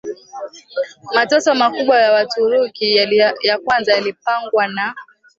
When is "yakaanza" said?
3.49-3.93